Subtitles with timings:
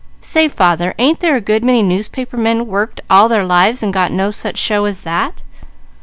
[0.19, 4.11] Say father, ain't there a good many newspaper men worked all their lives, and got
[4.11, 5.43] no such show as that?"